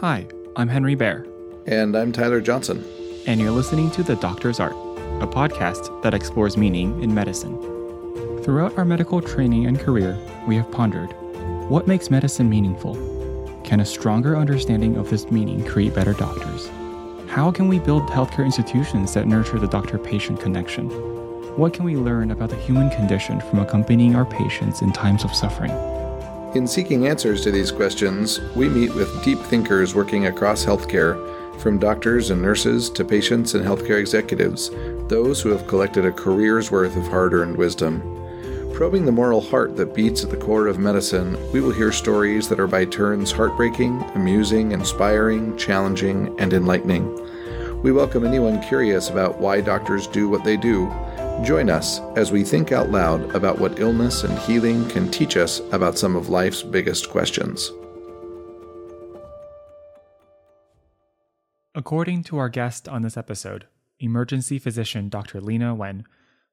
[0.00, 1.26] Hi, I'm Henry Bair.
[1.64, 2.84] And I'm Tyler Johnson.
[3.26, 4.74] And you're listening to The Doctor's Art,
[5.22, 7.56] a podcast that explores meaning in medicine.
[8.42, 11.14] Throughout our medical training and career, we have pondered
[11.70, 12.94] what makes medicine meaningful?
[13.64, 16.68] Can a stronger understanding of this meaning create better doctors?
[17.30, 20.90] How can we build healthcare institutions that nurture the doctor patient connection?
[21.56, 25.34] What can we learn about the human condition from accompanying our patients in times of
[25.34, 25.95] suffering?
[26.56, 31.20] In seeking answers to these questions, we meet with deep thinkers working across healthcare,
[31.60, 34.70] from doctors and nurses to patients and healthcare executives,
[35.06, 38.00] those who have collected a career's worth of hard earned wisdom.
[38.72, 42.48] Probing the moral heart that beats at the core of medicine, we will hear stories
[42.48, 47.04] that are by turns heartbreaking, amusing, inspiring, challenging, and enlightening.
[47.82, 50.90] We welcome anyone curious about why doctors do what they do
[51.42, 55.60] Join us as we think out loud about what illness and healing can teach us
[55.70, 57.70] about some of life's biggest questions.
[61.74, 63.66] According to our guest on this episode,
[64.00, 65.42] emergency physician Dr.
[65.42, 66.06] Leana Wen,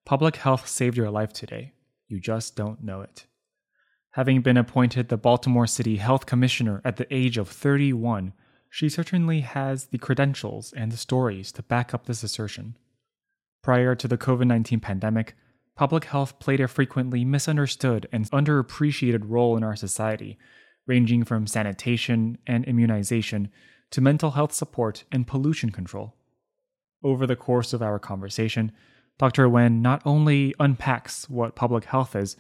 [0.04, 1.72] public health saved your life today.
[2.10, 3.26] You just don't know it.
[4.12, 8.34] Having been appointed the Baltimore City Health Commissioner at the age of 31,
[8.70, 12.76] she certainly has the credentials and the stories to back up this assertion.
[13.64, 15.36] Prior to the COVID 19 pandemic,
[15.74, 20.38] public health played a frequently misunderstood and underappreciated role in our society,
[20.86, 23.50] ranging from sanitation and immunization
[23.92, 26.14] to mental health support and pollution control.
[27.06, 28.74] Over the course of our conversation,
[29.18, 29.48] Dr.
[29.48, 32.36] Wen not only unpacks what public health is,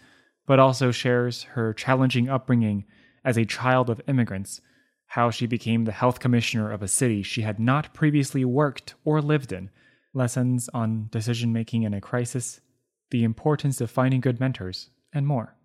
[0.45, 2.83] but also shares her challenging upbringing
[3.23, 4.59] as a child of immigrants,
[5.05, 9.21] how she became the health commissioner of a city she had not previously worked or
[9.21, 9.69] lived in
[10.13, 12.61] lessons on decision making in a crisis,
[13.11, 15.55] the importance of finding good mentors, and more.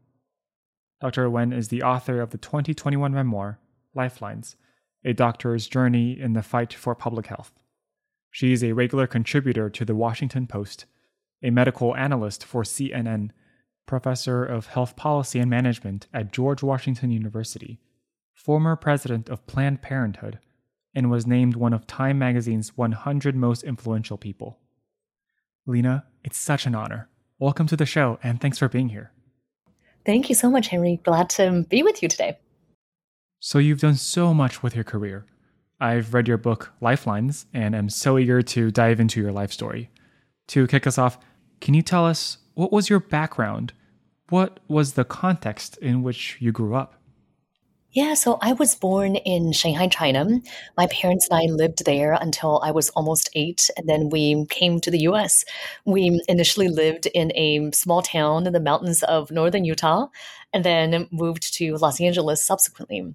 [1.00, 1.30] Dr.
[1.30, 3.60] Wen is the author of the 2021 memoir,
[3.94, 4.56] Lifelines
[5.04, 7.52] A Doctor's Journey in the Fight for Public Health.
[8.30, 10.86] She is a regular contributor to the Washington Post,
[11.42, 13.30] a medical analyst for CNN,
[13.86, 17.80] professor of health policy and management at George Washington University,
[18.34, 20.38] former president of Planned Parenthood,
[20.98, 24.58] and was named one of Time magazine's 100 most influential people.
[25.64, 27.08] Leana, it's such an honor.
[27.38, 29.12] Welcome to the show, and thanks for being here.
[30.04, 31.00] Thank you so much, Henry.
[31.04, 32.36] Glad to be with you today.
[33.38, 35.24] So, you've done so much with your career.
[35.78, 39.90] I've read your book, Lifelines, and am so eager to dive into your life story.
[40.48, 41.16] To kick us off,
[41.60, 43.72] can you tell us what was your background?
[44.30, 46.97] What was the context in which you grew up?
[47.92, 50.26] Yeah, so I was born in Shanghai, China.
[50.76, 54.78] My parents and I lived there until I was almost eight, and then we came
[54.80, 55.42] to the US.
[55.86, 60.08] We initially lived in a small town in the mountains of northern Utah,
[60.52, 63.14] and then moved to Los Angeles subsequently.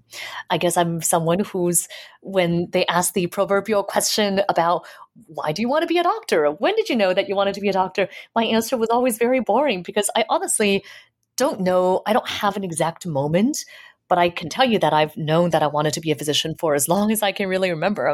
[0.50, 1.86] I guess I'm someone who's,
[2.20, 4.86] when they ask the proverbial question about
[5.28, 6.50] why do you want to be a doctor?
[6.50, 8.08] When did you know that you wanted to be a doctor?
[8.34, 10.84] My answer was always very boring because I honestly
[11.36, 12.02] don't know.
[12.06, 13.64] I don't have an exact moment
[14.08, 16.54] but I can tell you that I've known that I wanted to be a physician
[16.58, 18.06] for as long as I can really remember.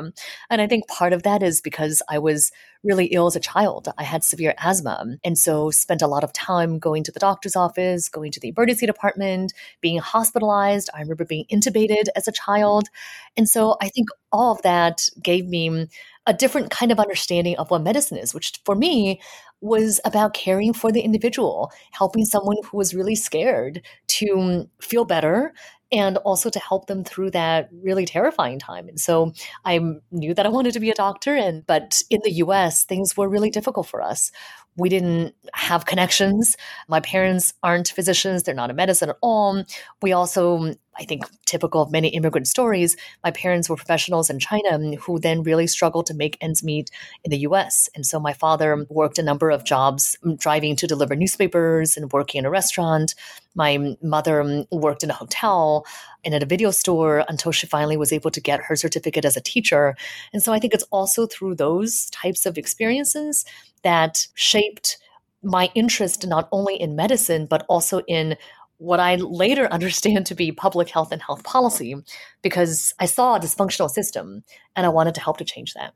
[0.49, 2.51] And I think part of that is because I was
[2.83, 3.89] really ill as a child.
[3.99, 5.05] I had severe asthma.
[5.25, 8.49] And so spent a lot of time going to the doctor's office, going to the
[8.57, 10.91] emergency department, being hospitalized.
[10.95, 12.89] I remember being intubated as a child.
[13.37, 15.89] And so I think all of that gave me
[16.27, 19.21] a different kind of understanding of what medicine is, which for me
[19.61, 25.53] was about caring for the individual, helping someone who was really scared to feel better
[25.93, 28.89] and also to help them through that really terrifying time.
[28.89, 29.33] And so
[29.65, 29.81] I
[30.13, 33.29] knew that I wanted to be a doctor and but in the US things were
[33.29, 34.31] really difficult for us.
[34.81, 36.57] We didn't have connections.
[36.89, 39.65] My parents aren't physicians, they're not in medicine at all.
[40.03, 44.97] We also I think typical of many immigrant stories, my parents were professionals in China
[44.97, 46.91] who then really struggled to make ends meet
[47.25, 47.89] in the US.
[47.95, 52.13] And so my father worked a number of jobs, mm, driving to deliver newspapers and
[52.13, 53.15] working in a restaurant.
[53.55, 55.87] My mother worked in a hotel
[56.23, 59.39] and at a video store until she finally was able to get her certificate as
[59.39, 59.97] a teacher.
[60.35, 63.47] And so I think it's also through those types of experiences
[63.83, 64.99] that shaped
[65.43, 68.37] my interest not only in medicine, but also in
[68.79, 71.95] what I later understand to be public health and health policy
[72.43, 74.43] because I saw a dysfunctional system
[74.77, 75.95] and I wanted to help to change that.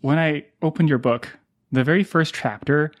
[0.00, 1.38] When I opened your book,
[1.72, 2.92] the very first chapter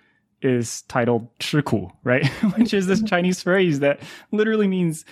[0.42, 2.26] is titled 吃苦, right?
[2.56, 3.06] Which is this mm-hmm.
[3.06, 4.00] Chinese phrase that
[4.32, 5.04] literally means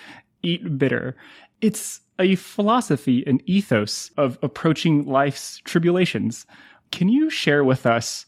[0.43, 1.17] eat bitter.
[1.61, 6.47] It's a philosophy, an ethos of approaching life's tribulations.
[6.93, 8.27] Can you share with us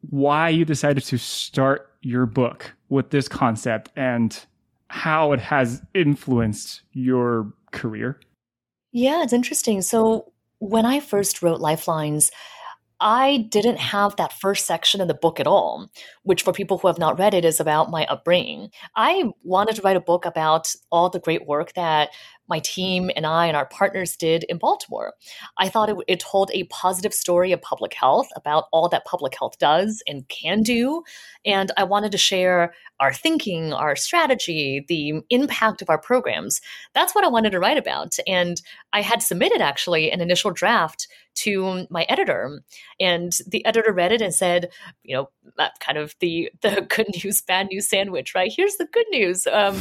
[0.00, 4.44] why you decided to start your book with this concept and
[4.88, 8.20] how it has influenced your career?
[8.92, 9.82] Yeah, it's interesting.
[9.82, 12.30] So when I first wrote Lifelines,
[13.00, 15.88] I didn't have that first section in the book at all,
[16.24, 18.70] which for people who have not read it is about my upbringing.
[18.96, 22.10] I wanted to write a book about all the great work that
[22.48, 25.14] my team and I and our partners did in Baltimore.
[25.58, 29.36] I thought it, it, told a positive story of public health about all that public
[29.38, 31.02] health does and can do.
[31.44, 36.60] And I wanted to share our thinking, our strategy, the impact of our programs.
[36.94, 38.16] That's what I wanted to write about.
[38.26, 38.60] And
[38.92, 41.06] I had submitted actually an initial draft
[41.36, 42.60] to my editor.
[42.98, 44.70] And the editor read it and said,
[45.04, 45.28] you know,
[45.80, 48.52] kind of the the good news, bad news sandwich, right?
[48.54, 49.46] Here's the good news.
[49.46, 49.80] Um,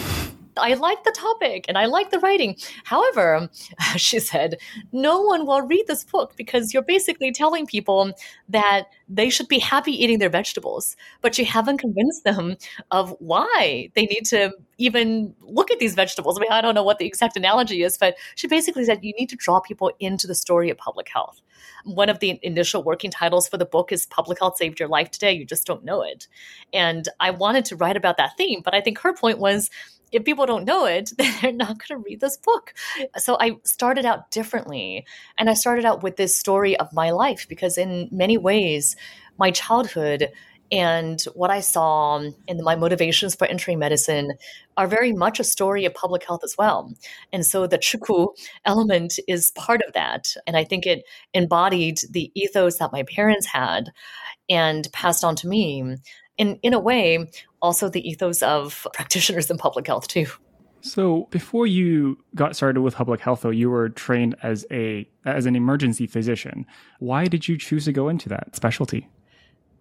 [0.58, 2.56] I like the topic and I like the writing.
[2.84, 3.50] However,
[3.96, 4.58] she said,
[4.92, 8.12] no one will read this book because you're basically telling people
[8.50, 12.58] that they should be happy eating their vegetables, but you haven't convinced them
[12.92, 16.38] of why they need to even look at these vegetables.
[16.38, 19.14] I mean, I don't know what the exact analogy is, but she basically said you
[19.18, 21.42] need to draw people into the story of public health.
[21.86, 25.10] One of the initial working titles for the book is Public Health Saved Your Life
[25.12, 25.34] Today.
[25.34, 26.28] You just don't know it.
[26.74, 29.70] And I wanted to write about that theme, but I think her point was
[30.12, 32.74] if people don't know it, they're not going to read this book.
[33.18, 35.06] So I started out differently.
[35.38, 38.96] And I started out with this story of my life because, in many ways,
[39.38, 40.30] my childhood
[40.72, 44.34] and what I saw and my motivations for entering medicine
[44.76, 46.94] are very much a story of public health as well.
[47.32, 48.30] And so the chuku
[48.66, 50.36] element is part of that.
[50.46, 53.92] And I think it embodied the ethos that my parents had
[54.50, 55.98] and passed on to me
[56.38, 57.28] in in a way
[57.62, 60.28] also the ethos of practitioners in public health too.
[60.82, 65.46] So before you got started with public health though you were trained as a as
[65.46, 66.66] an emergency physician.
[67.00, 69.10] Why did you choose to go into that specialty?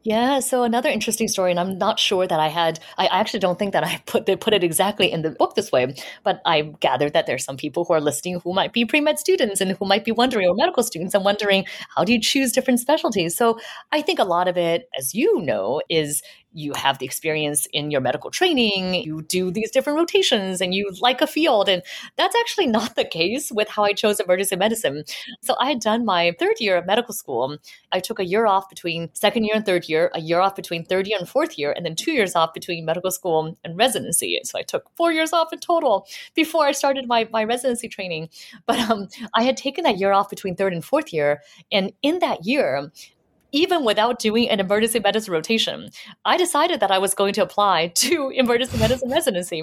[0.07, 2.79] Yeah, so another interesting story, and I'm not sure that I had.
[2.97, 5.73] I actually don't think that I put the, put it exactly in the book this
[5.73, 9.01] way, but I gathered that there's some people who are listening who might be pre
[9.01, 11.65] med students and who might be wondering, or medical students, and wondering
[11.97, 13.37] how do you choose different specialties.
[13.37, 13.59] So
[13.91, 16.23] I think a lot of it, as you know, is
[16.57, 20.91] you have the experience in your medical training, you do these different rotations, and you
[21.01, 21.69] like a field.
[21.69, 21.83] And
[22.17, 25.05] that's actually not the case with how I chose emergency medicine.
[25.43, 27.59] So I had done my third year of medical school.
[27.93, 30.85] I took a year off between second year and third year, a year off between
[30.85, 34.41] third year and fourth year, and then two years off between medical school and residency.
[34.45, 38.31] So I took four years off in total before I started my, my residency training.
[38.67, 41.43] But um, I had taken that year off between third and fourth year.
[41.71, 42.91] And in that year,
[43.57, 45.89] even without doing an emergency medicine rotation,
[46.27, 49.61] I decided that I was going to apply to emergency medicine residency.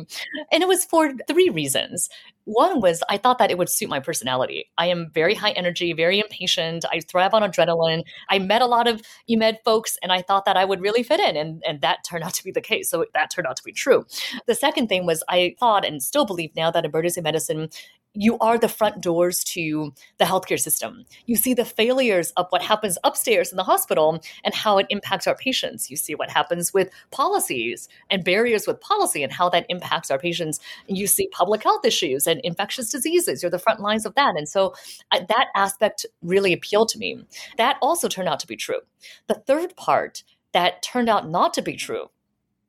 [0.51, 2.09] And it was for three reasons.
[2.45, 4.65] One was I thought that it would suit my personality.
[4.77, 6.85] I am very high energy, very impatient.
[6.91, 8.01] I thrive on adrenaline.
[8.29, 11.19] I met a lot of EMED folks and I thought that I would really fit
[11.19, 11.37] in.
[11.37, 12.89] And, and that turned out to be the case.
[12.89, 14.05] So that turned out to be true.
[14.47, 17.69] The second thing was I thought and still believe now that emergency medicine
[18.13, 21.05] you are the front doors to the healthcare system.
[21.25, 25.27] You see the failures of what happens upstairs in the hospital and how it impacts
[25.27, 25.89] our patients.
[25.89, 30.19] You see what happens with policies and barriers with policy and how that impacts our
[30.19, 30.59] patients.
[30.87, 33.41] You see public health issues and infectious diseases.
[33.41, 34.35] You're the front lines of that.
[34.37, 34.75] And so
[35.11, 37.25] uh, that aspect really appealed to me.
[37.57, 38.81] That also turned out to be true.
[39.27, 40.23] The third part
[40.53, 42.09] that turned out not to be true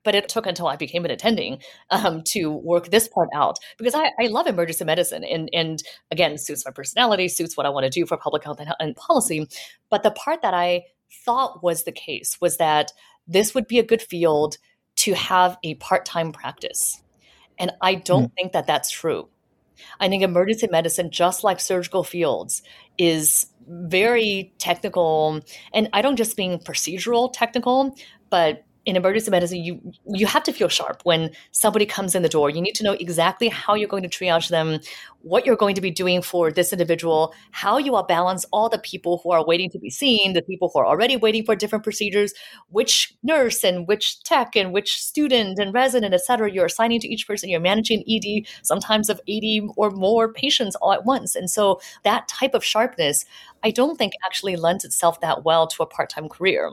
[0.04, 1.58] but it took until I became an attending
[1.90, 6.38] um, to work this part out because I, I, love emergency medicine and, and again,
[6.38, 9.48] suits my personality, suits what I want to do for public health and, and policy.
[9.90, 10.84] But the part that I
[11.24, 12.92] thought was the case was that
[13.26, 14.58] this would be a good field
[14.96, 17.02] to have a part time practice.
[17.58, 18.34] And I don't mm.
[18.34, 19.28] think that that's true.
[19.98, 22.62] I think emergency medicine, just like surgical fields,
[22.98, 25.40] is very technical.
[25.72, 27.96] And I don't just mean procedural technical,
[28.30, 32.28] but in emergency medicine, you you have to feel sharp when somebody comes in the
[32.28, 32.50] door.
[32.50, 34.80] You need to know exactly how you're going to triage them,
[35.22, 38.78] what you're going to be doing for this individual, how you will balance all the
[38.78, 41.82] people who are waiting to be seen, the people who are already waiting for different
[41.82, 42.34] procedures,
[42.68, 47.08] which nurse and which tech and which student and resident, et cetera, you're assigning to
[47.08, 47.48] each person.
[47.48, 51.34] You're managing ED sometimes of 80 or more patients all at once.
[51.34, 53.24] And so that type of sharpness,
[53.64, 56.70] I don't think actually lends itself that well to a part time career.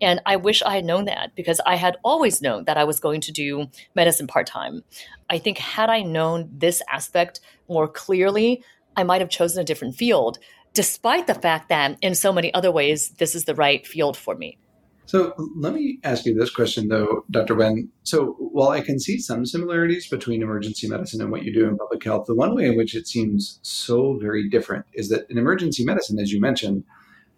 [0.00, 2.98] And I wish I had known that because I had always known that I was
[2.98, 4.82] going to do medicine part time.
[5.30, 8.64] I think had I known this aspect more clearly,
[8.96, 10.38] I might have chosen a different field,
[10.74, 14.34] despite the fact that in so many other ways, this is the right field for
[14.34, 14.58] me.
[15.04, 17.54] So let me ask you this question, though, Dr.
[17.54, 17.90] Wen.
[18.02, 21.76] So while I can see some similarities between emergency medicine and what you do in
[21.76, 25.38] public health, the one way in which it seems so very different is that in
[25.38, 26.84] emergency medicine, as you mentioned,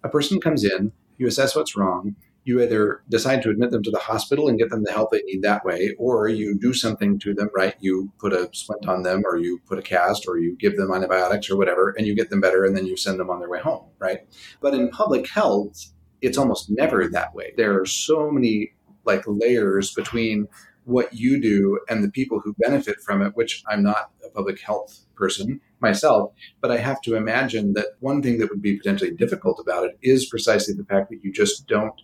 [0.02, 3.90] a person comes in, you assess what's wrong, you either decide to admit them to
[3.90, 7.18] the hospital and get them the help they need that way, or you do something
[7.21, 7.75] to them, right?
[7.80, 10.92] You put a splint on them, or you put a cast, or you give them
[10.92, 13.49] antibiotics or whatever, and you get them better, and then you send them on their
[13.49, 14.21] way home, right?
[14.61, 15.94] But in public health,
[16.25, 17.52] it's almost never that way.
[17.57, 18.73] There are so many
[19.04, 20.49] like layers between
[20.85, 24.61] what you do and the people who benefit from it, which I'm not a public
[24.61, 29.11] health person myself, but I have to imagine that one thing that would be potentially
[29.11, 32.00] difficult about it is precisely the fact that you just don't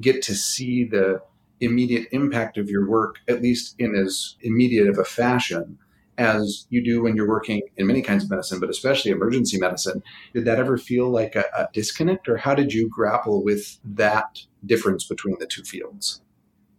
[0.00, 1.20] get to see the
[1.60, 5.78] immediate impact of your work, at least in as immediate of a fashion
[6.18, 10.02] as you do when you're working in many kinds of medicine, but especially emergency medicine.
[10.32, 14.42] Did that ever feel like a, a disconnect, or how did you grapple with that
[14.64, 16.20] difference between the two fields?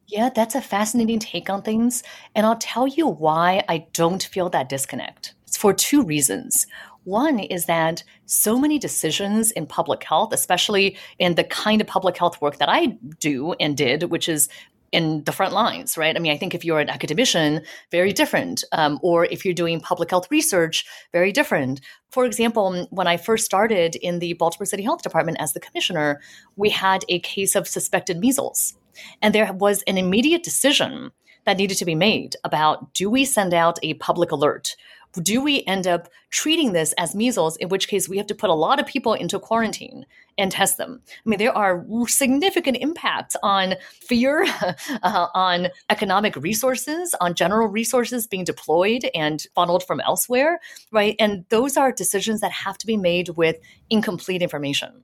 [0.08, 2.04] Yeah, that's a fascinating take on things.
[2.36, 5.34] And I'll tell you why I don't feel that disconnect.
[5.48, 6.68] It's for two reasons.
[7.06, 12.18] One is that so many decisions in public health, especially in the kind of public
[12.18, 14.50] health work that I do and did, which is
[14.96, 16.16] in the front lines, right?
[16.16, 17.62] I mean, I think if you're an academician,
[17.92, 18.64] very different.
[18.72, 21.82] Um, or if you're doing public health research, very different.
[22.12, 26.22] For example, when I first started in the Baltimore City Health Department as the commissioner,
[26.56, 28.76] we had a case of suspected measles.
[29.22, 31.12] And there was an immediate decision
[31.44, 34.78] that needed to be made about do we send out a public alert?
[35.22, 38.50] Do we end up treating this as measles, in which case we have to put
[38.50, 40.06] a lot of people into quarantine
[40.38, 41.02] and test them?
[41.08, 44.46] I mean, there are significant impacts on fear,
[45.04, 50.60] uh, on economic resources, on general resources being deployed and funneled from elsewhere,
[50.92, 51.16] right?
[51.20, 53.58] And those are decisions that have to be made with
[53.90, 55.04] incomplete information.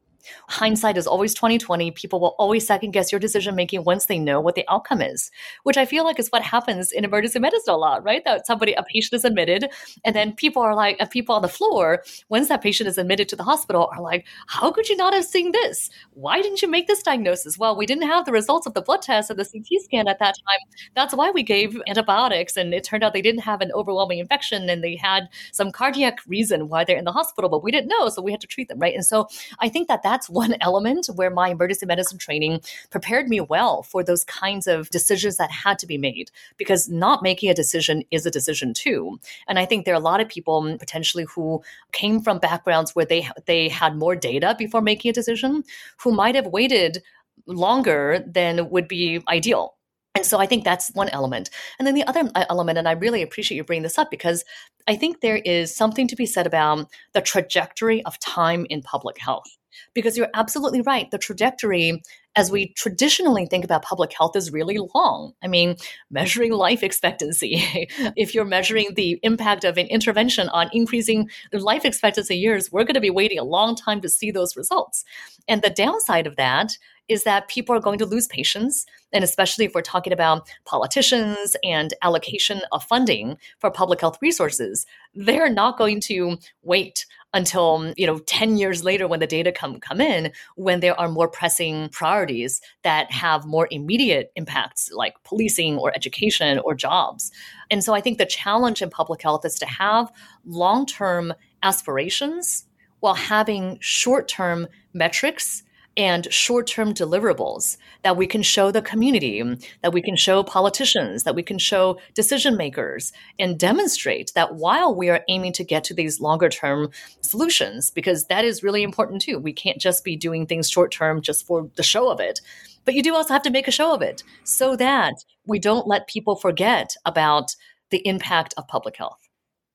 [0.49, 1.91] Hindsight is always 2020.
[1.91, 5.31] People will always second guess your decision making once they know what the outcome is,
[5.63, 8.23] which I feel like is what happens in emergency medicine a lot, right?
[8.25, 9.69] That somebody, a patient is admitted,
[10.03, 13.29] and then people are like, uh, people on the floor, once that patient is admitted
[13.29, 15.89] to the hospital, are like, how could you not have seen this?
[16.13, 17.57] Why didn't you make this diagnosis?
[17.57, 20.19] Well, we didn't have the results of the blood test and the CT scan at
[20.19, 20.59] that time.
[20.95, 24.69] That's why we gave antibiotics, and it turned out they didn't have an overwhelming infection
[24.69, 28.09] and they had some cardiac reason why they're in the hospital, but we didn't know,
[28.09, 28.93] so we had to treat them, right?
[28.93, 29.27] And so
[29.59, 34.03] I think that that's one element where my emergency medicine training prepared me well for
[34.03, 38.25] those kinds of decisions that had to be made because not making a decision is
[38.25, 39.17] a decision too.
[39.47, 41.61] And I think there are a lot of people potentially who
[41.93, 45.63] came from backgrounds where they they had more data before making a decision
[46.03, 47.01] who might have waited
[47.47, 49.75] longer than would be ideal
[50.15, 51.49] and so I think that's one element.
[51.79, 54.43] And then the other uh, element, and I really appreciate you bringing this up because
[54.87, 59.17] I think there is something to be said about the trajectory of time in public
[59.19, 59.57] health.
[59.93, 61.09] Because you're absolutely right.
[61.11, 62.01] The trajectory,
[62.35, 65.31] as we traditionally think about public health, is really long.
[65.41, 65.77] I mean,
[66.09, 67.55] measuring life expectancy,
[68.17, 72.95] if you're measuring the impact of an intervention on increasing life expectancy years, we're going
[72.95, 75.05] to be waiting a long time to see those results.
[75.47, 76.77] And the downside of that
[77.11, 78.85] is that people are going to lose patience.
[79.11, 84.85] And especially if we're talking about politicians and allocation of funding for public health resources,
[85.13, 89.79] they're not going to wait until you know 10 years later when the data come
[89.79, 95.77] come in when there are more pressing priorities that have more immediate impacts like policing
[95.77, 97.31] or education or jobs
[97.69, 100.11] and so i think the challenge in public health is to have
[100.45, 102.65] long-term aspirations
[102.99, 105.63] while having short-term metrics
[105.97, 109.43] and short term deliverables that we can show the community,
[109.81, 114.95] that we can show politicians, that we can show decision makers, and demonstrate that while
[114.95, 116.89] we are aiming to get to these longer term
[117.21, 119.37] solutions, because that is really important too.
[119.37, 122.39] We can't just be doing things short term just for the show of it.
[122.85, 125.13] But you do also have to make a show of it so that
[125.45, 127.55] we don't let people forget about
[127.91, 129.19] the impact of public health.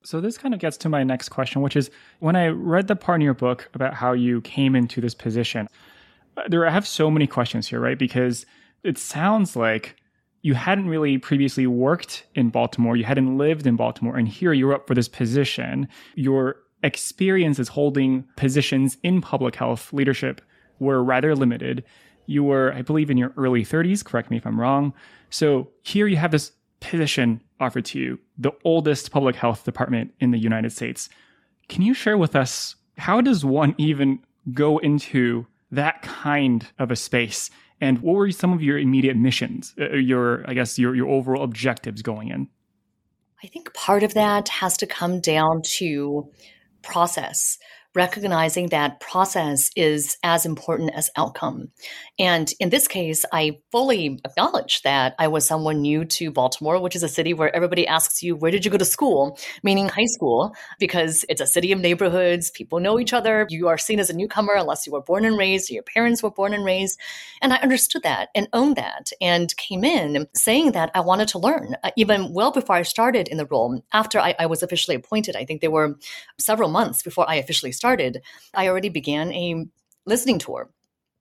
[0.02, 2.94] So this kind of gets to my next question, which is when I read the
[2.94, 5.68] part in your book about how you came into this position,
[6.48, 7.98] there I have so many questions here, right?
[7.98, 8.46] Because
[8.82, 9.96] it sounds like
[10.42, 14.74] you hadn't really previously worked in Baltimore, you hadn't lived in Baltimore, and here you're
[14.74, 15.88] up for this position.
[16.14, 20.40] Your experience as holding positions in public health leadership
[20.78, 21.82] were rather limited.
[22.26, 24.92] You were, I believe, in your early 30s, correct me if I'm wrong.
[25.30, 30.30] So here you have this position offered to you, the oldest public health department in
[30.30, 31.08] the United States.
[31.68, 34.20] Can you share with us how does one even
[34.52, 37.50] go into that kind of a space?
[37.80, 41.42] And what were some of your immediate missions, uh, your, I guess, your, your overall
[41.42, 42.48] objectives going in?
[43.42, 46.30] I think part of that has to come down to
[46.82, 47.58] process
[47.96, 51.70] recognizing that process is as important as outcome.
[52.18, 56.94] And in this case, I fully acknowledge that I was someone new to Baltimore, which
[56.94, 59.38] is a city where everybody asks you, Where did you go to school?
[59.62, 62.50] meaning high school, because it's a city of neighborhoods.
[62.50, 63.46] People know each other.
[63.48, 66.22] You are seen as a newcomer unless you were born and raised, or your parents
[66.22, 67.00] were born and raised.
[67.40, 71.38] And I understood that and owned that and came in saying that I wanted to
[71.38, 73.82] learn, uh, even well before I started in the role.
[73.92, 75.98] After I, I was officially appointed, I think there were
[76.38, 77.85] several months before I officially started,
[78.54, 79.66] I already began a
[80.06, 80.70] listening tour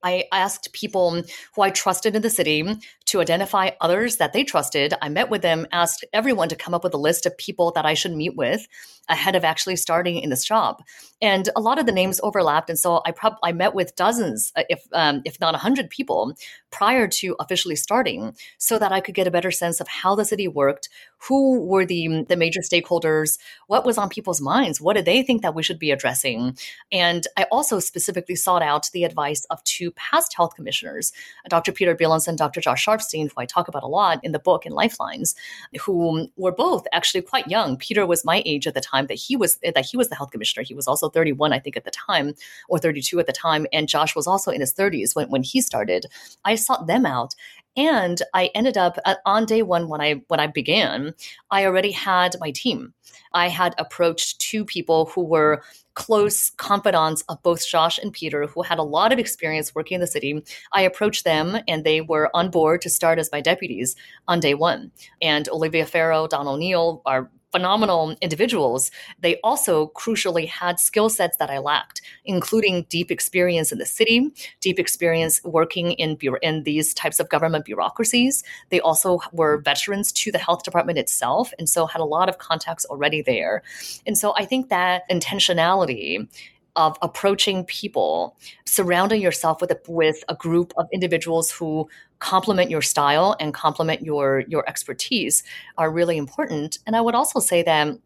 [0.06, 1.24] I asked people
[1.56, 2.64] who I trusted in the city
[3.06, 4.94] to identify others that they trusted.
[5.02, 7.88] I met with them, asked everyone to come up with a list of people that
[7.88, 8.68] I should meet with
[9.10, 10.84] ahead of actually starting in this job.
[11.24, 14.52] And a lot of the names overlapped, and so I prob- I met with dozens,
[14.56, 16.34] uh, if um, if not a hundred people,
[16.76, 20.26] prior to officially starting, so that I could get a better sense of how the
[20.26, 20.90] city worked,
[21.28, 25.42] who were the the major stakeholders, what was on people's minds, what did they think
[25.42, 26.58] that we should be addressing,
[26.92, 31.14] and I also specifically sought out the advice of two past health commissioners,
[31.48, 31.72] Dr.
[31.72, 32.60] Peter Beilenson, Dr.
[32.60, 35.34] Josh Sharfstein, who I talk about a lot in the book in Lifelines,
[35.82, 37.78] who were both actually quite young.
[37.78, 40.32] Peter was my age at the time that he was that he was the health
[40.32, 40.64] commissioner.
[40.64, 42.34] He was also 31, I think, at the time,
[42.68, 45.62] or 32 at the time, and Josh was also in his 30s when when he
[45.62, 46.08] started.
[46.44, 47.34] I sought them out
[47.78, 51.14] and i ended up at, on day one when i when i began
[51.52, 52.94] i already had my team
[53.34, 55.62] i had approached two people who were
[55.96, 60.02] close confidants of both Josh and Peter, who had a lot of experience working in
[60.02, 60.44] the city.
[60.74, 63.96] I approached them and they were on board to start as my deputies
[64.28, 64.92] on day one.
[65.22, 71.50] And Olivia Farrow, Dawn O'Neill are phenomenal individuals, they also crucially had skill sets that
[71.50, 77.18] I lacked, including deep experience in the city, deep experience working in, in these types
[77.22, 78.44] of government bureaucracies.
[78.72, 82.40] They also were veterans to the health department itself, and so had a lot of
[82.40, 83.64] contacts already there.
[84.06, 86.28] And so I think that intentionality
[86.76, 91.88] of approaching people, surrounding yourself with a, with a group of individuals who
[92.20, 95.44] complement your style and complement your your expertise
[95.78, 96.80] are really important.
[96.88, 97.98] And I would also say that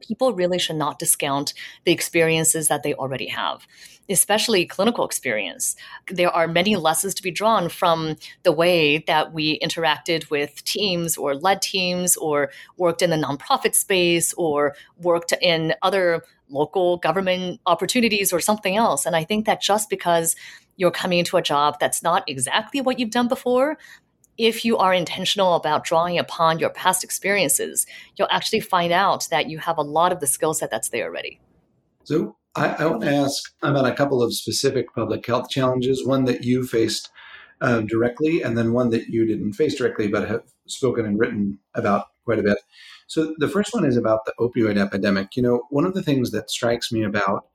[0.00, 3.66] people really should not discount the experiences that they already have,
[4.08, 5.76] especially clinical experience.
[6.10, 11.16] There are many lessons to be drawn from the way that we interacted with teams
[11.16, 17.60] or led teams or worked in the nonprofit space or worked in other local government
[17.66, 19.04] opportunities or something else.
[19.04, 20.34] And I think that just because
[20.76, 23.76] you're coming into a job that's not exactly what you've done before,
[24.38, 29.50] if you are intentional about drawing upon your past experiences, you'll actually find out that
[29.50, 31.40] you have a lot of the skill set that's there already.
[32.04, 36.24] So I, I want to ask about a couple of specific public health challenges, one
[36.24, 37.10] that you faced
[37.60, 41.58] uh, directly, and then one that you didn't face directly but have spoken and written
[41.74, 42.58] about quite a bit.
[43.08, 45.34] So the first one is about the opioid epidemic.
[45.34, 47.46] You know, one of the things that strikes me about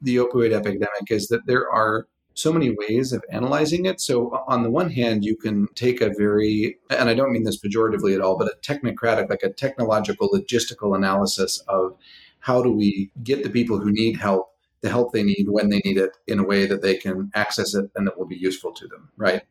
[0.00, 2.06] the opioid epidemic is that there are
[2.40, 4.00] so many ways of analyzing it.
[4.00, 7.60] So on the one hand, you can take a very, and I don't mean this
[7.60, 11.96] pejoratively at all, but a technocratic, like a technological, logistical analysis of
[12.40, 14.49] how do we get the people who need help
[14.82, 17.74] the help they need when they need it in a way that they can access
[17.74, 19.42] it and that will be useful to them, right?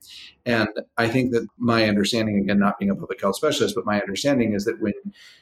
[0.45, 4.01] And I think that my understanding, again, not being a public health specialist, but my
[4.01, 4.93] understanding is that when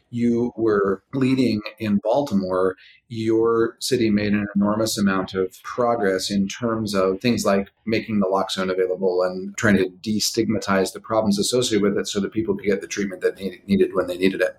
[0.09, 2.75] you were leading in Baltimore,
[3.07, 8.25] your city made an enormous amount of progress in terms of things like making the
[8.25, 12.65] Naloxone available and trying to destigmatize the problems associated with it so that people could
[12.65, 14.57] get the treatment that they needed when they needed it.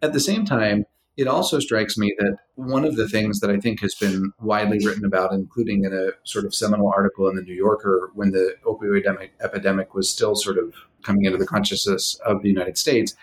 [0.00, 0.84] At the same time,
[1.16, 4.78] it also strikes me that one of the things that I think has been widely
[4.84, 8.56] written about, including in a sort of seminal article in the New Yorker when the
[8.64, 9.04] opioid
[9.40, 13.14] epidemic was still sort of coming into the consciousness of the United States,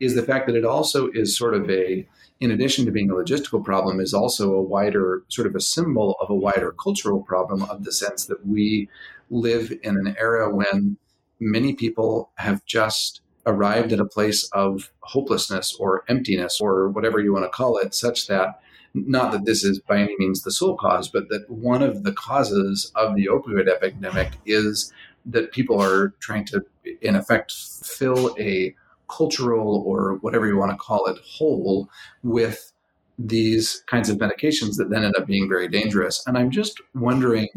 [0.00, 2.06] is the fact that it also is sort of a,
[2.40, 6.16] in addition to being a logistical problem, is also a wider, sort of a symbol
[6.20, 8.88] of a wider cultural problem of the sense that we
[9.30, 10.96] live in an era when
[11.40, 17.32] many people have just arrived at a place of hopelessness or emptiness or whatever you
[17.32, 18.60] want to call it, such that
[18.94, 22.12] not that this is by any means the sole cause, but that one of the
[22.12, 24.92] causes of the opioid epidemic is
[25.26, 26.64] that people are trying to,
[27.02, 28.74] in effect, fill a
[29.08, 31.88] cultural or whatever you want to call it hole
[32.22, 32.72] with
[33.18, 36.22] these kinds of medications that then end up being very dangerous.
[36.26, 37.48] And I'm just wondering,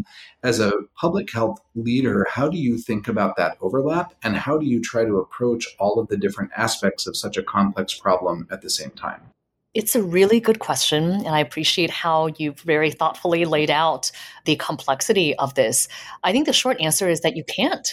[0.43, 4.13] as a public health leader, how do you think about that overlap?
[4.23, 7.43] And how do you try to approach all of the different aspects of such a
[7.43, 9.21] complex problem at the same time?
[9.73, 14.11] It's a really good question, and I appreciate how you've very thoughtfully laid out
[14.45, 15.87] the complexity of this.
[16.23, 17.87] I think the short answer is that you can't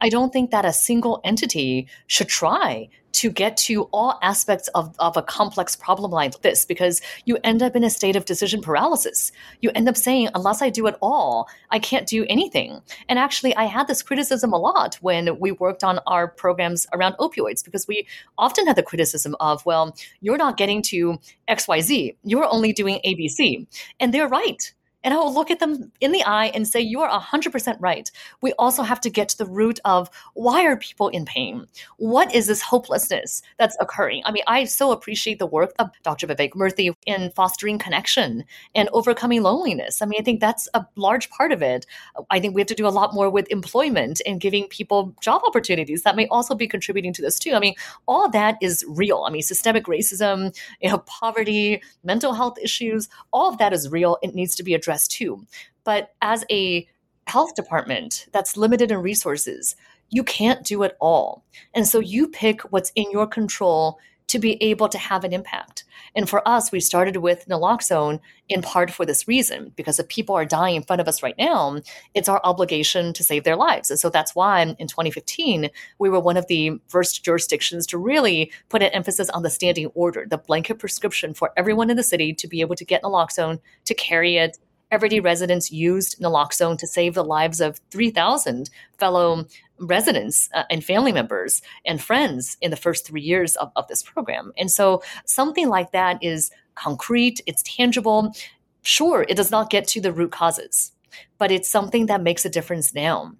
[0.00, 4.94] I don't think that a single entity should try to get to all aspects of,
[4.98, 8.60] of a complex problem like this because you end up in a state of decision
[8.60, 9.32] paralysis.
[9.62, 12.82] You end up saying, unless I do it all, I can't do anything.
[13.08, 17.14] And actually, I had this criticism a lot when we worked on our programs around
[17.14, 22.52] opioids because we often had the criticism of, well, you're not getting to XYZ, you're
[22.52, 23.66] only doing ABC.
[23.98, 24.74] And they're right.
[25.06, 28.10] And I will look at them in the eye and say, You are 100% right.
[28.42, 31.66] We also have to get to the root of why are people in pain?
[31.96, 34.22] What is this hopelessness that's occurring?
[34.24, 36.26] I mean, I so appreciate the work of Dr.
[36.26, 40.02] Vivek Murthy in fostering connection and overcoming loneliness.
[40.02, 41.86] I mean, I think that's a large part of it.
[42.28, 45.42] I think we have to do a lot more with employment and giving people job
[45.46, 47.52] opportunities that may also be contributing to this too.
[47.54, 47.76] I mean,
[48.08, 49.22] all that is real.
[49.24, 54.18] I mean, systemic racism, you know, poverty, mental health issues, all of that is real.
[54.20, 55.46] It needs to be addressed too.
[55.84, 56.88] But as a
[57.26, 59.74] health department that's limited in resources,
[60.10, 61.44] you can't do it all.
[61.74, 65.84] And so you pick what's in your control to be able to have an impact.
[66.16, 70.34] And for us, we started with naloxone in part for this reason, because if people
[70.34, 71.80] are dying in front of us right now,
[72.12, 73.88] it's our obligation to save their lives.
[73.88, 78.50] And so that's why in 2015, we were one of the first jurisdictions to really
[78.68, 82.32] put an emphasis on the standing order, the blanket prescription for everyone in the city
[82.34, 84.58] to be able to get naloxone, to carry it,
[84.90, 89.44] everyday residents used naloxone to save the lives of 3,000 fellow
[89.78, 94.02] residents uh, and family members and friends in the first three years of, of this
[94.02, 94.52] program.
[94.56, 98.34] And so something like that is concrete, it's tangible.
[98.82, 100.92] Sure, it does not get to the root causes,
[101.38, 103.32] but it's something that makes a difference now.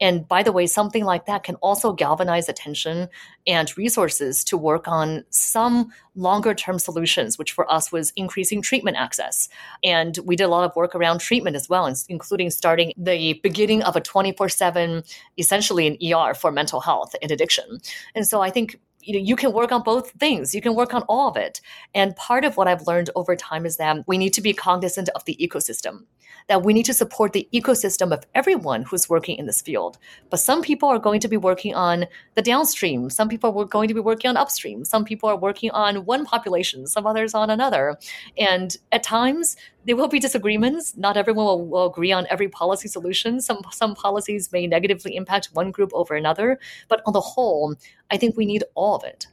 [0.00, 3.08] And by the way, something like that can also galvanize attention
[3.46, 8.96] and resources to work on some longer term solutions, which for us was increasing treatment
[8.96, 9.48] access.
[9.84, 13.82] And we did a lot of work around treatment as well, including starting the beginning
[13.82, 15.02] of a 24 7,
[15.38, 17.78] essentially an ER for mental health and addiction.
[18.14, 20.94] And so I think you know you can work on both things you can work
[20.94, 21.60] on all of it
[21.92, 25.08] and part of what i've learned over time is that we need to be cognizant
[25.16, 26.04] of the ecosystem
[26.48, 29.98] that we need to support the ecosystem of everyone who's working in this field
[30.30, 33.88] but some people are going to be working on the downstream some people are going
[33.88, 37.50] to be working on upstream some people are working on one population some others on
[37.50, 37.98] another
[38.38, 40.96] and at times there will be disagreements.
[40.96, 43.40] Not everyone will, will, agree on every policy solution.
[43.40, 47.74] Some some policies may negatively impact one group over another, but on the whole,
[48.10, 49.26] I think we need all of it.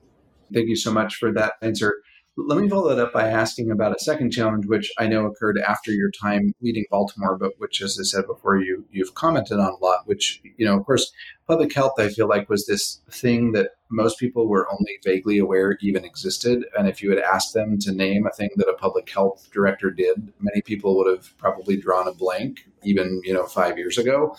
[0.52, 2.02] Thank you so much for that answer.
[2.48, 5.60] Let me follow that up by asking about a second challenge, which I know occurred
[5.60, 9.74] after your time leading Baltimore, but which, as I said before, you you've commented on
[9.74, 10.08] a lot.
[10.08, 11.12] Which you know, of course,
[11.48, 11.94] public health.
[12.00, 16.64] I feel like was this thing that most people were only vaguely aware even existed.
[16.78, 19.90] And if you had asked them to name a thing that a public health director
[19.90, 24.36] did, many people would have probably drawn a blank, even you know five years ago.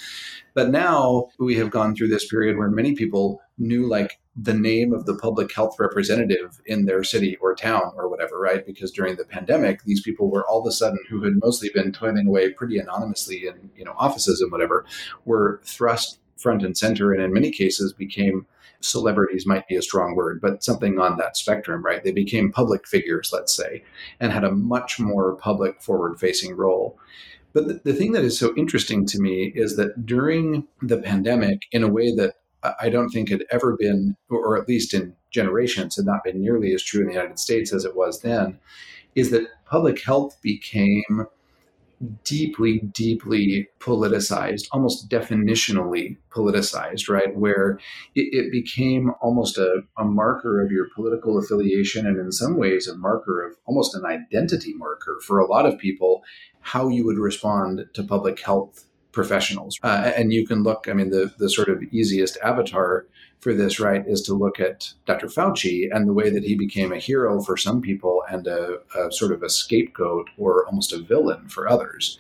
[0.54, 4.92] But now we have gone through this period where many people knew like the name
[4.92, 8.64] of the public health representative in their city or town or whatever, right?
[8.64, 11.92] Because during the pandemic, these people were all of a sudden who had mostly been
[11.92, 14.87] toiling away pretty anonymously in you know offices and whatever,
[15.24, 18.46] were thrust front and center, and in many cases became
[18.81, 22.03] celebrities might be a strong word, but something on that spectrum, right?
[22.03, 23.85] They became public figures, let's say,
[24.18, 26.98] and had a much more public forward facing role.
[27.53, 31.62] But the, the, thing that is so interesting to me is that during the pandemic,
[31.72, 32.37] in a way that
[32.81, 36.75] I don't think had ever been, or at least in generations, had not been nearly
[36.75, 38.59] as true in the United States as it was then,
[39.14, 41.27] is that public health became
[42.25, 47.37] deeply, deeply politicized, almost definitionally politicized, right?
[47.37, 47.79] Where
[48.14, 52.88] it, it became almost a, a, marker of your political affiliation and, in some ways,
[52.88, 56.23] a marker of almost an identity marker for a lot of people,
[56.61, 59.79] how you would respond to public health professionals.
[59.83, 63.07] Uh, and you can look, I mean, the, the sort of easiest avatar
[63.40, 65.27] for this, right, is to look at Dr.
[65.27, 69.11] Fauci and the way that he became a hero for some people and a, a
[69.11, 72.18] sort of a scapegoat or almost a villain for others.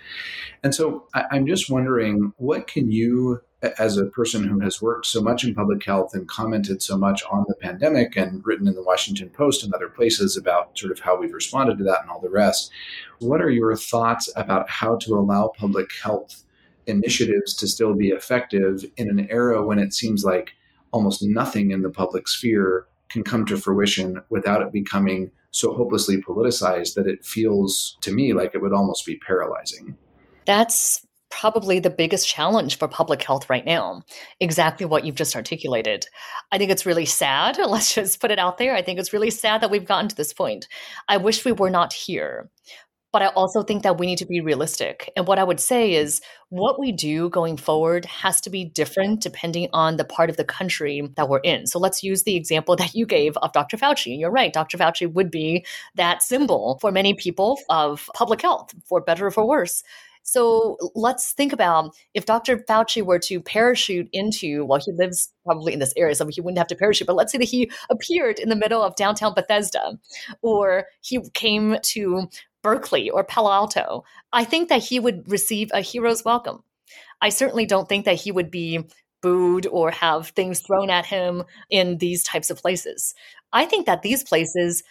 [0.62, 3.42] And so I, I'm just wondering, what can you
[3.78, 7.22] as a person who has worked so much in public health and commented so much
[7.30, 11.00] on the pandemic and written in the Washington Post and other places about sort of
[11.00, 12.70] how we've responded to that and all the rest,
[13.18, 16.44] what are your thoughts about how to allow public health
[16.90, 20.52] initiatives to still be effective in an era when it seems like
[20.92, 26.20] almost nothing in the public sphere can come to fruition without it becoming so hopelessly
[26.22, 29.96] politicized that it feels to me like it would almost be paralyzing.
[30.46, 34.02] That's probably the biggest challenge for public health right now.
[34.40, 36.06] Exactly what you've just articulated.
[36.52, 37.56] I think it's really sad.
[37.66, 38.74] Let's just put it out there.
[38.74, 40.68] I think it's really sad that we've gotten to this point.
[41.08, 42.50] I wish we were not here.
[43.12, 45.10] But I also think that we need to be realistic.
[45.16, 46.02] And what I would say mm-hmm.
[46.04, 50.36] is what we do going forward has to be different depending on the part of
[50.36, 51.66] the country that we're in.
[51.66, 53.76] So let's use the example that you gave of Dr.
[53.76, 54.18] Fauci.
[54.18, 54.78] You're right, Dr.
[54.78, 55.64] Fauci would be
[55.96, 59.82] that symbol for many people of public health, for better or for worse.
[60.22, 62.58] So let's think about if Dr.
[62.58, 66.58] Fauci were to parachute into, well, he lives probably in this area, so he wouldn't
[66.58, 69.98] have to parachute, but let's say that he appeared in the middle of downtown Bethesda,
[70.42, 72.28] or he came to
[72.62, 74.04] Berkeley or Palo Alto.
[74.32, 76.62] I think that he would receive a hero's welcome.
[77.20, 78.84] I certainly don't think that he would be
[79.22, 83.14] booed or have things thrown at him in these types of places.
[83.52, 84.82] I think that these places,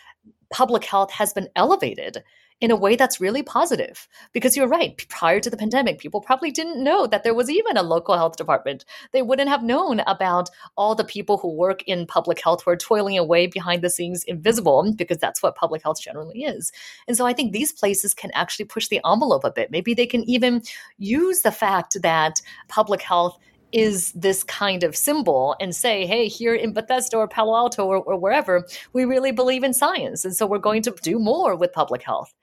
[0.52, 2.24] public health has been elevated
[2.62, 4.08] in a way that's really positive.
[4.34, 7.78] Because you're right, prior to the pandemic, people probably didn't know that there was even
[7.78, 8.86] a local health department.
[9.14, 12.78] They wouldn't have known about all the people who work in public health who are
[12.78, 16.72] toiling away behind the scenes invisible, because that's what public health generally is.
[17.08, 19.72] And so I think these places can actually push the envelope a bit.
[19.72, 20.62] Maybe they can even
[20.98, 23.38] use the fact that public health
[23.72, 27.98] is this kind of symbol and say, hey, here in Bethesda or Palo Alto or,
[27.98, 30.26] or, wherever, we really believe in science.
[30.26, 32.34] And so we're going to do more with public health.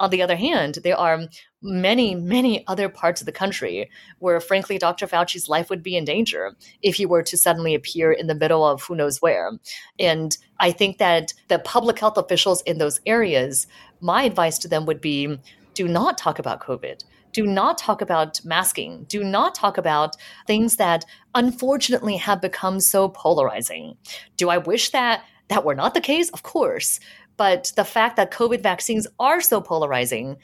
[0.00, 1.28] On the other hand, there are
[1.62, 5.06] many, many other parts of the country where, frankly, Dr.
[5.06, 8.66] Fauci's life would be in danger if he were to suddenly appear in the middle
[8.66, 9.52] of who knows where.
[9.98, 13.68] And I think that the public health officials in those areas,
[14.00, 15.38] my advice to them would be
[15.74, 19.04] do not talk about COVID do not talk about masking.
[19.08, 20.16] Do not talk about
[20.46, 23.96] things that unfortunately have become so polarizing.
[24.38, 26.30] Do I wish that that were not the case?
[26.30, 27.00] Of course.
[27.36, 30.36] But the fact that COVID vaccines are so polarizing,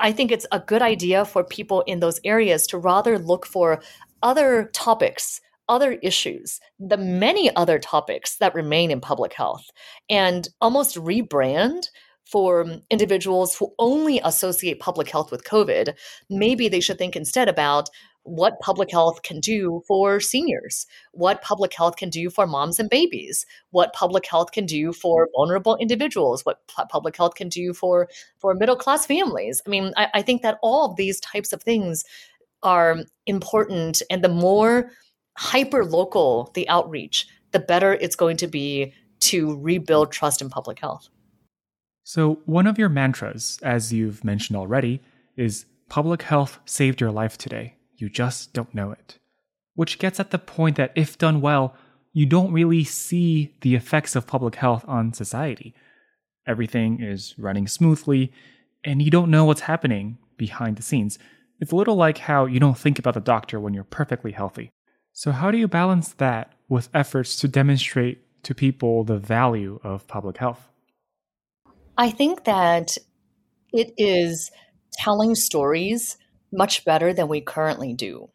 [0.00, 3.80] I think it's a good idea for people in those areas to rather look for
[4.22, 9.70] other topics other issues, the many other topics that remain in public health,
[10.10, 11.86] and almost rebrand
[12.24, 15.94] for um, individuals who only associate public health with COVID,
[16.30, 17.88] maybe they should think instead about
[18.24, 22.88] what public health can do for seniors, what public health can do for moms and
[22.88, 28.08] babies, what public health can do for vulnerable individuals, what public health can do for
[28.38, 29.60] for middle class families.
[29.66, 32.04] I mean, I, I think that all of these types of things
[32.62, 34.92] are important, and the more
[35.36, 40.78] hyper local the outreach, the better it's going to be to rebuild trust in public
[40.78, 41.08] health.
[42.04, 45.00] So, one of your mantras, as you've mentioned already,
[45.36, 47.76] is public health saved your life today.
[47.96, 49.18] You just don't know it.
[49.74, 51.74] Which gets at the point that if done well,
[52.12, 55.74] you don't really see the effects of public health on society.
[56.46, 58.32] Everything is running smoothly,
[58.84, 61.18] and you don't know what's happening behind the scenes.
[61.60, 64.70] It's a little like how you don't think about the doctor when you're perfectly healthy.
[65.12, 70.08] So, how do you balance that with efforts to demonstrate to people the value of
[70.08, 70.71] public health?
[71.98, 72.96] I think that
[73.72, 74.50] it is
[74.94, 76.16] telling stories
[76.52, 78.30] much better than we currently do.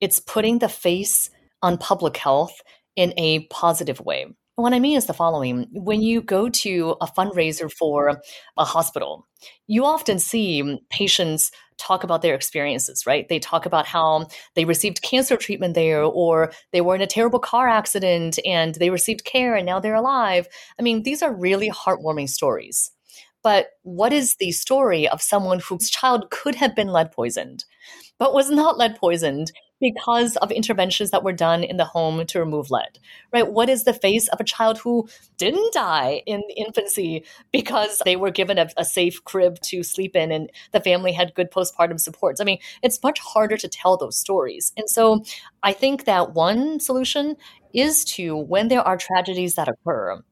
[0.00, 1.30] It's putting the face
[1.62, 2.54] on public health
[2.96, 4.26] in a positive way.
[4.56, 8.20] what I mean is the following when you go to a fundraiser for
[8.56, 9.26] a hospital,
[9.66, 13.28] you often see patients talk about their experiences, right?
[13.28, 17.40] They talk about how they received cancer treatment there, or they were in a terrible
[17.40, 20.46] car accident and they received care and now they're alive.
[20.78, 22.92] I mean, these are really heartwarming stories.
[23.44, 27.64] But what is the story of someone whose child could have been lead poisoned,
[28.18, 32.38] but was not lead poisoned because of interventions that were done in the home to
[32.38, 32.98] remove lead,
[33.34, 33.52] right?
[33.52, 38.30] What is the face of a child who didn't die in infancy because they were
[38.30, 42.40] given a, a, safe crib to sleep in and the family had good postpartum supports?
[42.40, 44.72] I mean, it's much harder to tell those stories.
[44.78, 45.22] And so
[45.62, 47.36] I think that one solution
[47.74, 50.22] is to, when there are tragedies that occur,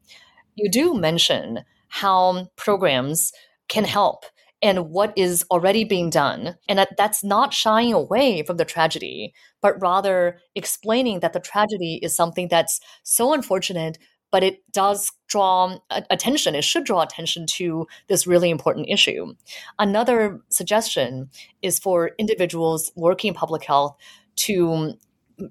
[0.55, 3.31] you do mention how programs
[3.69, 4.25] can help
[4.63, 6.55] and what is already being done.
[6.67, 11.99] And that, that's not shying away from the tragedy, but rather explaining that the tragedy
[12.01, 13.99] is something that's so unfortunate,
[14.31, 15.77] but it does draw
[16.09, 16.55] attention.
[16.55, 19.35] It should draw attention to this really important issue.
[19.77, 21.29] Another suggestion
[21.61, 23.95] is for individuals working in public health
[24.37, 24.93] to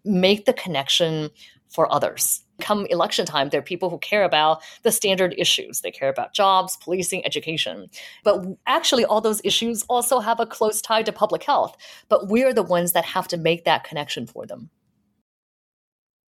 [0.04, 1.30] make the connection
[1.72, 2.42] for others.
[2.60, 5.80] Come election time, there are people who care about the standard issues.
[5.80, 7.88] They care about jobs, policing, education.
[8.22, 11.76] But actually, all those issues also have a close tie to public health.
[12.08, 14.70] But we're the ones that have to make that connection for them.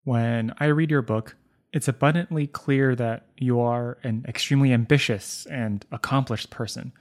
[0.05, 1.35] When I read your book,
[1.71, 6.93] it's abundantly clear that you are an extremely ambitious and accomplished person.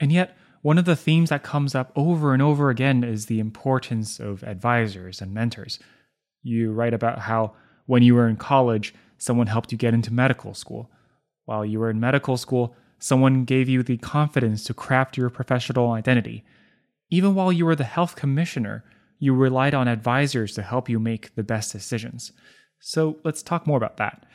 [0.00, 3.40] And yet, one of the themes that comes up over and over again is the
[3.40, 5.78] importance of advisors and mentors.
[6.42, 7.54] You write about how
[7.88, 10.88] when you were in college, someone helped you get into medical school.
[11.44, 15.92] While you were in medical school, Someone gave you the confidence to craft your professional
[15.92, 16.44] identity.
[17.10, 18.84] Even while you were the health commissioner,
[19.18, 22.32] you relied on advisors to help you make the best decisions.
[22.80, 24.26] So let's talk more about that.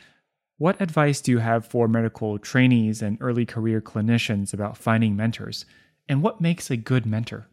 [0.58, 5.66] What advice do you have for medical trainees and early career clinicians about finding mentors?
[6.08, 7.48] And what makes a good mentor?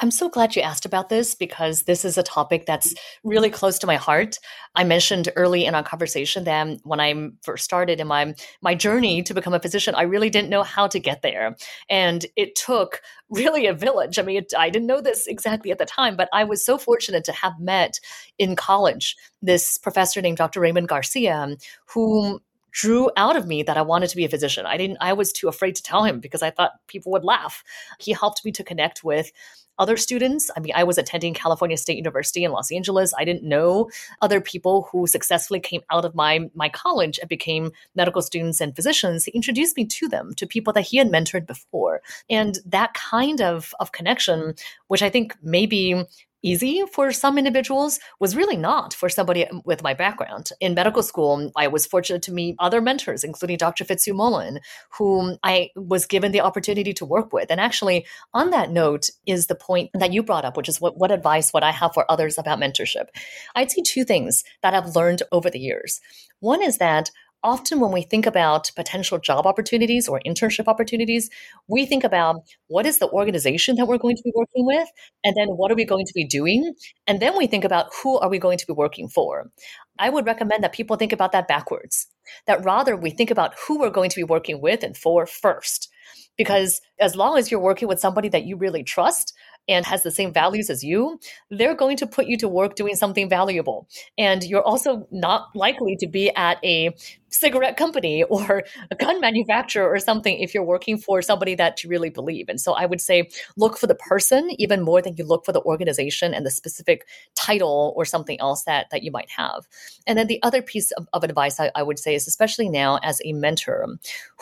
[0.00, 3.78] I'm so glad you asked about this because this is a topic that's really close
[3.78, 4.38] to my heart.
[4.74, 9.22] I mentioned early in our conversation that when I first started in my my journey
[9.22, 11.56] to become a physician, I really didn't know how to get there,
[11.88, 14.18] and it took really a village.
[14.18, 16.76] I mean, it, I didn't know this exactly at the time, but I was so
[16.76, 18.00] fortunate to have met
[18.36, 20.60] in college this professor named Dr.
[20.60, 22.40] Raymond Garcia, whom
[22.74, 24.66] drew out of me that I wanted to be a physician.
[24.66, 27.64] I didn't I was too afraid to tell him because I thought people would laugh.
[28.00, 29.32] He helped me to connect with
[29.78, 30.50] other students.
[30.56, 33.12] I mean, I was attending California State University in Los Angeles.
[33.16, 37.70] I didn't know other people who successfully came out of my my college and became
[37.94, 39.24] medical students and physicians.
[39.24, 42.02] He introduced me to them, to people that he had mentored before.
[42.28, 44.54] And that kind of of connection,
[44.88, 46.04] which I think maybe
[46.44, 50.50] easy for some individuals was really not for somebody um, with my background.
[50.60, 53.84] In medical school, I was fortunate to meet other mentors, including Dr.
[53.84, 54.58] Fitzhugh Mullan,
[54.90, 57.50] whom I was given the opportunity to work with.
[57.50, 60.98] And actually, on that note, is the point that you brought up, which is what,
[60.98, 63.06] what advice would I have for others about mentorship?
[63.54, 66.00] I'd say two things that I've learned over the years.
[66.40, 67.10] One is that
[67.44, 71.30] often when we think about potential job opportunities or internship opportunities,
[71.68, 74.88] we think about what is the organization that we're going to be working with,
[75.22, 76.74] and then what are we going to be doing?
[77.06, 79.50] And then we think about who are we going to be working for.
[79.98, 82.08] I would recommend that people think about that backwards,
[82.46, 85.90] that rather we think about who we're going to be working with and for first.
[86.36, 89.34] Because as long as you're working with somebody that you really trust,
[89.68, 91.18] and has the same values as you,
[91.50, 93.88] they're going to put you to work doing something valuable.
[94.18, 96.94] And you're also not likely to be at a
[97.34, 101.90] cigarette company or a gun manufacturer or something if you're working for somebody that you
[101.90, 102.48] really believe.
[102.48, 105.52] And so I would say look for the person even more than you look for
[105.52, 109.66] the organization and the specific title or something else that, that you might have.
[110.06, 112.98] And then the other piece of, of advice I, I would say is especially now
[113.02, 113.74] as a mentor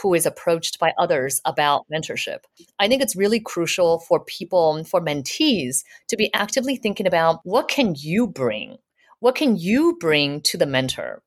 [0.00, 2.40] who is approached by others about mentorship,
[2.78, 7.68] I think it's really crucial for people, for mentees to be actively thinking about what
[7.68, 8.78] can you bring?
[9.20, 11.22] What can you bring to the mentor?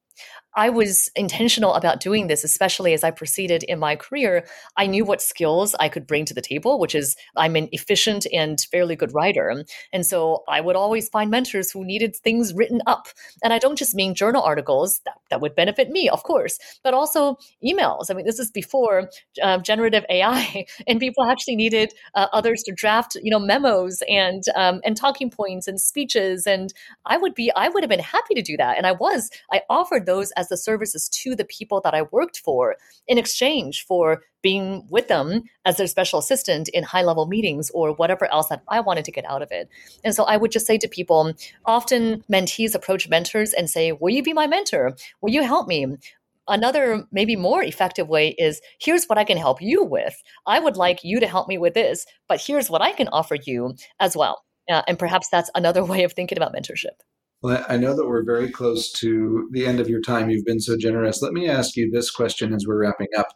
[0.55, 4.47] I was intentional about doing this, especially as I proceeded in my career.
[4.77, 8.25] I knew what skills I could bring to the table, which is I'm an efficient
[8.31, 9.63] and fairly good writer.
[9.91, 13.07] And so I would always find mentors who needed things written up.
[13.43, 16.93] And I don't just mean journal articles that, that would benefit me, of course, but
[16.93, 18.09] also emails.
[18.09, 19.09] I mean, this is before
[19.41, 24.43] uh, generative AI, and people actually needed uh, others to draft, you know, memos and
[24.55, 26.47] um, and talking points and speeches.
[26.47, 26.73] And
[27.05, 28.77] I would be, I would have been happy to do that.
[28.77, 32.03] And I was, I offered those as as the services to the people that I
[32.03, 32.75] worked for
[33.08, 37.93] in exchange for being with them as their special assistant in high level meetings or
[37.93, 39.69] whatever else that I wanted to get out of it.
[40.03, 41.34] And so I would just say to people
[41.65, 44.95] often mentees approach mentors and say, Will you be my mentor?
[45.21, 45.97] Will you help me?
[46.47, 50.21] Another, maybe more effective way is here's what I can help you with.
[50.45, 53.36] I would like you to help me with this, but here's what I can offer
[53.43, 54.43] you as well.
[54.69, 57.01] Uh, and perhaps that's another way of thinking about mentorship.
[57.45, 60.31] Well, I know that we're very close to the end of your time.
[60.31, 61.21] You've been so generous.
[61.21, 63.27] Let me ask you this question as we're wrapping up.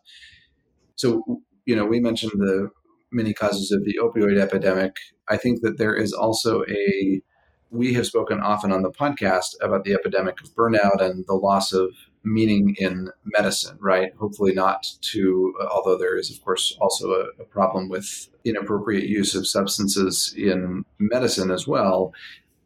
[0.95, 1.21] So,
[1.67, 2.71] you know, we mentioned the
[3.11, 4.95] many causes of the opioid epidemic.
[5.27, 7.21] I think that there is also a,
[7.69, 11.71] we have spoken often on the podcast about the epidemic of burnout and the loss
[11.71, 11.91] of
[12.23, 14.11] meaning in medicine, right?
[14.15, 19.35] Hopefully, not to, although there is, of course, also a, a problem with inappropriate use
[19.35, 22.11] of substances in medicine as well.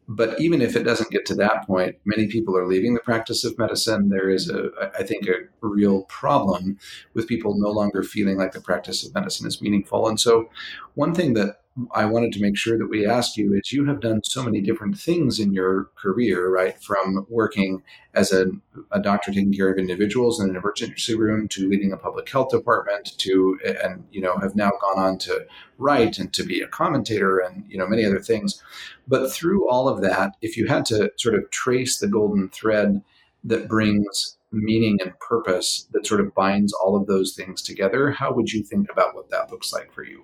[0.06, 3.42] But even if it doesn't get to that point, many people are leaving the practice
[3.44, 4.10] of medicine.
[4.10, 6.78] There is a, I think, a real problem
[7.14, 10.06] with people no longer feeling like the practice of medicine is meaningful.
[10.06, 10.50] And so,
[10.94, 14.00] one thing that I wanted to make sure that we ask you is you have
[14.00, 16.80] done so many different things in your career, right?
[16.80, 17.82] From working
[18.14, 18.46] as a,
[18.92, 22.50] a, doctor taking care of individuals in an emergency room to leading a public health
[22.50, 25.46] department to, and, you know, have now gone on to
[25.78, 28.62] write and to be a commentator and, you know, many other things.
[29.08, 33.02] But through all of that, if you had to sort of trace the golden thread
[33.42, 38.32] that brings meaning and purpose that sort of binds all of those things together, how
[38.32, 40.22] would you think about what that looks like for you?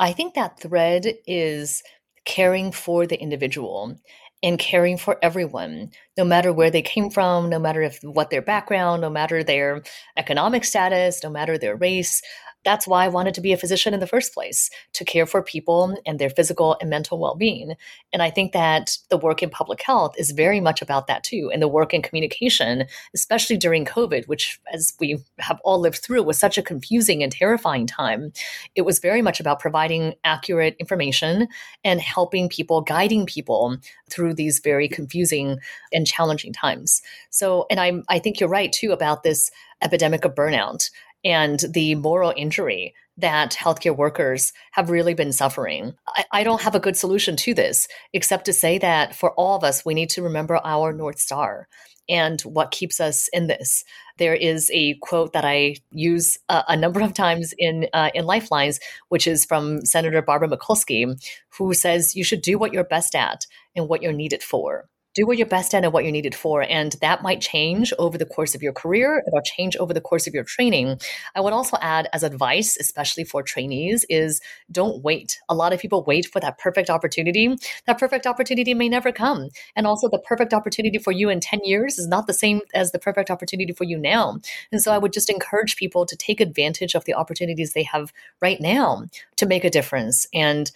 [0.00, 1.84] I think that thread is
[2.24, 3.96] caring for the individual
[4.42, 8.42] and caring for everyone, no matter where they came from, no matter if what their
[8.42, 9.82] background, no matter their
[10.16, 12.22] economic status, no matter their race.
[12.64, 15.42] That's why I wanted to be a physician in the first place, to care for
[15.42, 17.74] people and their physical and mental well being.
[18.12, 21.50] And I think that the work in public health is very much about that too.
[21.52, 26.22] And the work in communication, especially during COVID, which, as we have all lived through,
[26.22, 28.32] was such a confusing and terrifying time.
[28.74, 31.48] It was very much about providing accurate information
[31.84, 33.76] and helping people, guiding people
[34.10, 35.58] through these very confusing
[35.92, 37.00] and challenging times.
[37.30, 39.50] So, and I, I think you're right too about this
[39.82, 40.90] epidemic of burnout
[41.24, 45.94] and the moral injury that healthcare workers have really been suffering.
[46.08, 49.56] I, I, don't have a good solution to this, except to say that for all
[49.56, 51.68] of us, we need to remember our North Star
[52.08, 53.84] and what keeps us in this.
[54.18, 58.26] There is a quote that I use a, a number of times in uh, in
[58.26, 61.14] Lifelines, which is from Senator Barbara Mikulski,
[61.56, 63.46] who says, "You should do what you're best at
[63.76, 66.62] and what you're needed for." Do what you're best at and what you're needed for.
[66.62, 69.22] And that might change over the course of your career.
[69.26, 71.00] It'll change over the course of your training.
[71.34, 74.40] I would also add as advice, especially for trainees, is
[74.70, 75.38] don't wait.
[75.48, 77.56] A lot of people wait for that perfect opportunity.
[77.86, 79.48] That perfect opportunity may never come.
[79.74, 82.92] And also the perfect opportunity for you in 10 years is not the same as
[82.92, 84.38] the perfect opportunity for you now.
[84.70, 88.12] And so I would just encourage people to take advantage of the opportunities they have
[88.40, 89.06] right now
[89.36, 90.26] to make a difference.
[90.32, 90.70] And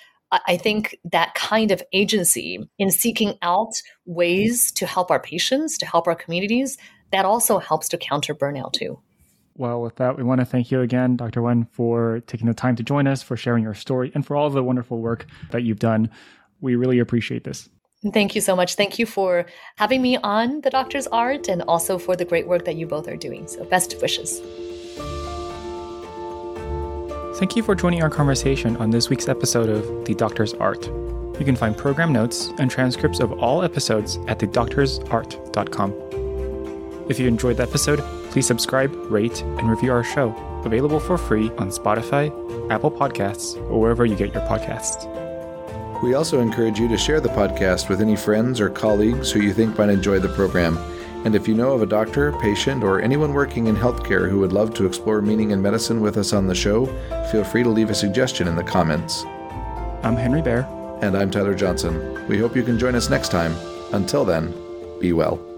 [0.47, 3.73] I think that kind of agency in seeking out
[4.07, 6.77] ways to help our patients, to help our communities,
[7.13, 8.99] that also helps to counter burnout too.
[9.57, 11.41] Well, with that, we want to thank you again, Dr.
[11.41, 14.51] Wen, for taking the time to join us, for sharing your story, and for all
[14.51, 16.11] the wonderful work that you've done.
[16.61, 17.69] We really appreciate this.
[18.13, 18.75] Thank you so much.
[18.75, 22.65] Thank you for having me on The Doctor's Art and also for the great work
[22.65, 23.47] that you both are doing.
[23.47, 24.43] So, best wishes.
[27.35, 30.87] Thank you for joining our conversation on this week's episode of The Doctor's Art.
[30.87, 35.93] You can find program notes and transcripts of all episodes at thedoctorsart.com.
[37.11, 37.99] If you enjoyed the episode,
[38.31, 40.33] please subscribe, rate, and review our show,
[40.65, 42.31] available for free on Spotify,
[42.71, 45.11] Apple Podcasts, or wherever you get your podcasts.
[46.05, 49.53] We also encourage you to share the podcast with any friends or colleagues who you
[49.53, 50.79] think might enjoy the program.
[51.25, 54.53] And if you know of a doctor, patient, or anyone working in healthcare who would
[54.53, 56.87] love to explore meaning in medicine with us on the show,
[57.33, 59.25] feel free to leave a suggestion in the comments.
[60.03, 60.69] I'm Henry Bair.
[61.01, 62.27] And I'm Tyler Johnson.
[62.29, 63.55] We hope you can join us next time.
[63.93, 64.55] Until then,
[65.01, 65.54] be well.